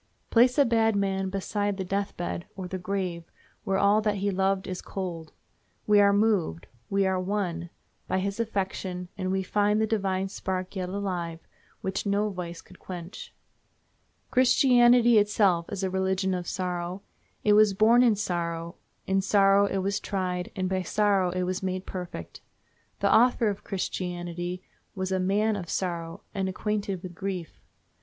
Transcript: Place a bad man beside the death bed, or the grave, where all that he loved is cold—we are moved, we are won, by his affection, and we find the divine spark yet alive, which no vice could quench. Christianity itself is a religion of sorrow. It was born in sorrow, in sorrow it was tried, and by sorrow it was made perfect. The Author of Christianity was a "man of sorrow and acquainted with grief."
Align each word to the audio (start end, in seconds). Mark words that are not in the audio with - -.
Place 0.31 0.57
a 0.57 0.65
bad 0.65 0.95
man 0.95 1.29
beside 1.29 1.77
the 1.77 1.83
death 1.85 2.17
bed, 2.17 2.47
or 2.55 2.67
the 2.67 2.79
grave, 2.79 3.23
where 3.63 3.77
all 3.77 4.01
that 4.01 4.15
he 4.15 4.31
loved 4.31 4.65
is 4.65 4.81
cold—we 4.81 6.01
are 6.01 6.11
moved, 6.11 6.65
we 6.89 7.05
are 7.05 7.19
won, 7.19 7.69
by 8.07 8.17
his 8.17 8.39
affection, 8.39 9.09
and 9.15 9.31
we 9.31 9.43
find 9.43 9.79
the 9.79 9.85
divine 9.85 10.27
spark 10.27 10.75
yet 10.75 10.89
alive, 10.89 11.39
which 11.81 12.07
no 12.07 12.27
vice 12.31 12.61
could 12.63 12.79
quench. 12.79 13.31
Christianity 14.31 15.19
itself 15.19 15.69
is 15.71 15.83
a 15.83 15.89
religion 15.91 16.33
of 16.33 16.47
sorrow. 16.47 17.03
It 17.43 17.53
was 17.53 17.75
born 17.75 18.01
in 18.01 18.15
sorrow, 18.15 18.77
in 19.05 19.21
sorrow 19.21 19.67
it 19.67 19.83
was 19.83 19.99
tried, 19.99 20.51
and 20.55 20.67
by 20.67 20.81
sorrow 20.81 21.29
it 21.29 21.43
was 21.43 21.61
made 21.61 21.85
perfect. 21.85 22.41
The 23.01 23.15
Author 23.15 23.49
of 23.51 23.63
Christianity 23.63 24.63
was 24.95 25.11
a 25.11 25.19
"man 25.19 25.55
of 25.55 25.69
sorrow 25.69 26.23
and 26.33 26.49
acquainted 26.49 27.03
with 27.03 27.13
grief." 27.13 27.61